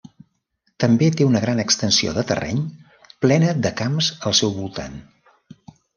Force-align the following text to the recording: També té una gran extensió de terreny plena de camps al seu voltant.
També 0.83 1.09
té 1.17 1.27
una 1.31 1.41
gran 1.43 1.61
extensió 1.63 2.15
de 2.15 2.23
terreny 2.31 2.63
plena 3.27 3.53
de 3.67 3.73
camps 3.83 4.11
al 4.31 4.37
seu 4.41 4.55
voltant. 4.57 4.97